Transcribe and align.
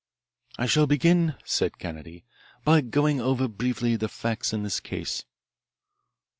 "I 0.57 0.65
shall 0.65 0.87
begin," 0.87 1.35
said 1.45 1.77
Kennedy, 1.77 2.23
"by 2.65 2.81
going 2.81 3.21
over, 3.21 3.47
briefly, 3.47 3.95
the 3.95 4.09
facts 4.09 4.51
in 4.51 4.63
this 4.63 4.79
case." 4.79 5.25